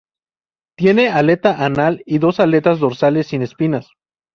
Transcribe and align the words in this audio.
Tienen 0.79 1.11
aleta 1.13 1.63
anal, 1.63 2.01
y 2.07 2.17
dos 2.17 2.39
aletas 2.39 2.79
dorsales 2.79 3.27
sin 3.27 3.43
espinas. 3.43 3.87